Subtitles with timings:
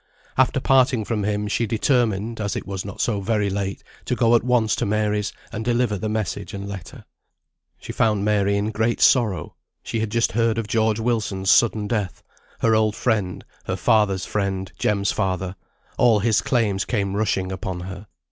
[0.35, 4.33] After parting from him she determined, as it was not so very late, to go
[4.35, 7.05] at once to Mary's, and deliver the message and letter.
[7.79, 9.53] She found Mary in great sorrow.
[9.83, 12.23] She had just heard of George Wilson's sudden death:
[12.61, 15.55] her old friend, her father's friend, Jem's father
[15.99, 18.07] all his claims came rushing upon her.